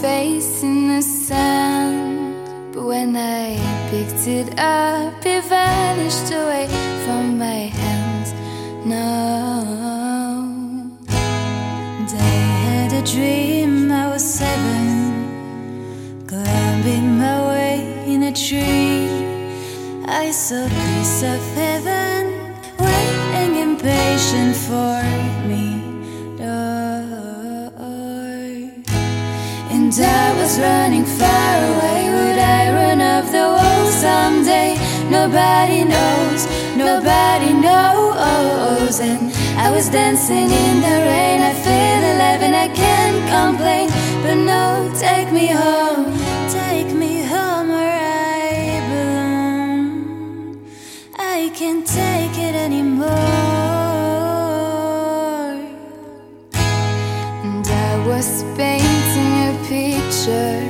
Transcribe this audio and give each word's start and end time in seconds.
face 0.00 0.62
in 0.62 0.88
the 0.88 1.02
sand. 1.02 2.34
But 2.72 2.84
when 2.84 3.14
I 3.16 3.56
picked 3.90 4.26
it 4.26 4.58
up, 4.58 5.14
it 5.26 5.44
vanished 5.44 6.32
away 6.32 6.66
from 7.04 7.38
my 7.38 7.68
hands. 7.80 8.32
No. 8.86 9.06
And 11.98 12.08
I 12.08 12.36
had 12.66 12.92
a 12.94 13.02
dream 13.02 13.92
I 13.92 14.08
was 14.08 14.24
seven, 14.24 14.96
climbing 16.26 17.18
my 17.18 17.38
way 17.52 18.04
in 18.06 18.22
a 18.22 18.32
tree. 18.32 19.08
I 20.06 20.30
saw 20.30 20.64
a 20.64 20.68
piece 20.68 21.22
of 21.22 21.40
heaven 21.54 22.22
waiting 22.78 23.54
impatient 23.68 24.56
for 24.56 25.19
I 30.26 30.32
was 30.40 30.58
running 30.58 31.06
far 31.20 31.54
away. 31.72 32.00
Would 32.16 32.38
I 32.58 32.62
run 32.78 33.00
off 33.00 33.26
the 33.36 33.46
wall 33.56 33.86
someday? 34.06 34.70
Nobody 35.08 35.80
knows, 35.94 36.40
nobody 36.76 37.52
knows. 37.66 39.00
And 39.00 39.32
I 39.56 39.70
was 39.70 39.88
dancing 39.88 40.50
in 40.64 40.76
the 40.86 40.96
rain. 41.10 41.40
I 41.50 41.54
feel 41.66 42.02
alive 42.12 42.42
and 42.46 42.56
I 42.66 42.68
can't 42.82 43.20
complain. 43.34 43.88
But 44.22 44.38
no, 44.52 44.92
take 45.06 45.32
me 45.32 45.46
home. 45.48 45.89
Picture. 60.20 60.60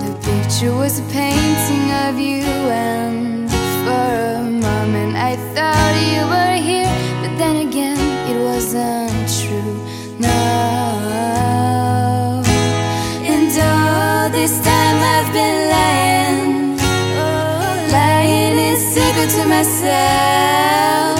The 0.00 0.12
picture 0.22 0.74
was 0.74 0.98
a 0.98 1.02
painting 1.12 1.90
of 2.06 2.18
you, 2.18 2.44
and 2.70 3.50
for 3.84 4.08
a 4.36 4.42
moment 4.42 5.16
I 5.16 5.36
thought 5.54 5.94
you 6.10 6.20
were 6.32 6.56
here, 6.56 6.92
but 7.20 7.36
then 7.36 7.68
again 7.68 7.98
it 8.30 8.38
wasn't 8.42 9.28
true. 9.40 9.76
No. 10.18 10.38
And 13.32 13.52
all 13.58 14.30
this 14.30 14.54
time 14.64 14.98
I've 15.14 15.30
been 15.32 15.68
lying, 15.76 16.78
oh, 17.20 17.88
lying 17.92 18.56
in 18.58 18.76
secret 18.76 19.30
to 19.36 19.44
myself. 19.46 21.11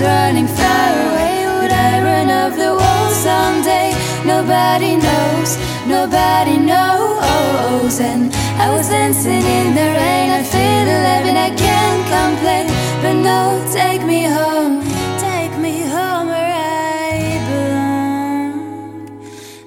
Running 0.00 0.46
far 0.46 0.92
away. 1.08 1.46
Would 1.46 1.72
I 1.72 2.00
run 2.02 2.30
off 2.30 2.54
the 2.56 2.72
wall 2.80 3.10
someday? 3.10 3.92
Nobody 4.24 4.96
knows, 4.96 5.58
nobody 5.86 6.56
knows. 6.58 8.00
And 8.00 8.32
I 8.58 8.70
was 8.70 8.88
dancing 8.88 9.44
in 9.58 9.74
the 9.74 9.88
rain. 10.00 10.30
I 10.30 10.42
feel 10.42 10.86
alive 10.96 11.26
and 11.30 11.38
I 11.38 11.50
can't 11.64 12.04
complain. 12.14 12.66
But 13.02 13.16
no, 13.28 13.40
take 13.72 14.02
me 14.04 14.24
home. 14.24 14.82
Take 15.18 15.54
me 15.58 15.82
home 15.82 16.28
where 16.28 16.54
I 16.54 17.38
belong. 17.48 19.10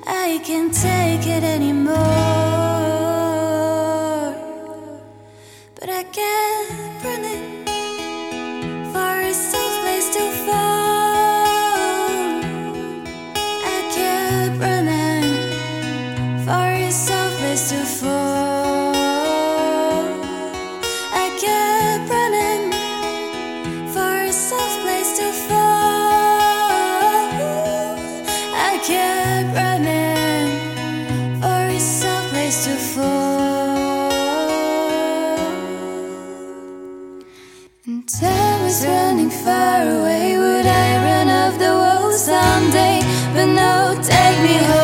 I 0.08 0.40
can't 0.44 0.74
take 0.74 1.28
it 1.28 1.44
anymore. 1.44 2.31
Place 17.52 17.70
to 17.70 17.84
fall. 17.84 18.96
I 21.24 21.26
kept 21.44 22.10
running 22.10 22.72
for 23.94 24.14
a 24.30 24.32
soft 24.32 24.80
place 24.84 25.12
to 25.20 25.28
fall. 25.48 25.60
I 28.70 28.72
kept 28.92 29.50
running 29.60 30.50
for 31.42 31.62
a 31.78 31.80
soft 31.80 32.30
place 32.30 32.60
to 32.68 32.76
fall. 32.94 34.12
And 37.86 38.10
I 38.22 38.64
was 38.64 38.86
running 38.86 39.30
far 39.30 39.82
away. 39.98 40.38
Would 40.38 40.68
I 40.68 40.90
run 41.06 41.28
off 41.42 41.56
the 41.60 41.74
wall 41.82 42.14
someday? 42.14 43.02
But 43.34 43.48
no, 43.48 44.00
take 44.02 44.40
me 44.48 44.56
home, 44.70 44.81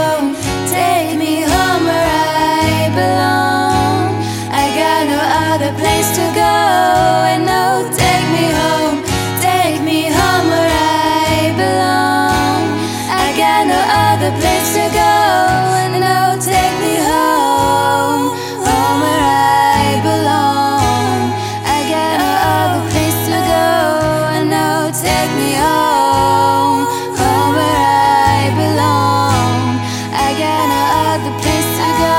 the 31.24 31.34
place 31.42 31.70
to 31.80 31.88
go 32.02 32.16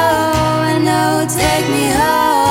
I 0.70 0.78
know. 0.82 1.26
take 1.28 1.66
me 1.70 1.84
home 1.98 2.47